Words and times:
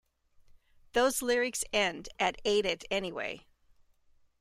Those 0.93 1.21
lyrics 1.21 1.63
end 1.71 2.09
at 2.19 2.41
Ate 2.43 2.65
it 2.65 2.83
anyway. 2.89 3.45